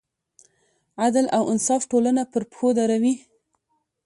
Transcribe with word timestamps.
عدل 1.03 1.25
او 1.37 1.43
انصاف 1.51 1.81
ټولنه 1.91 2.23
پر 2.31 2.41
پښو 2.51 2.69
دروي. 2.77 3.13